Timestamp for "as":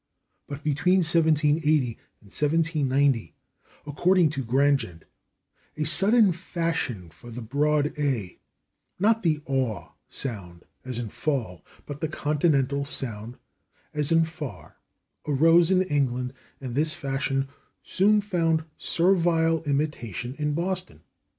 10.83-10.97, 13.93-14.11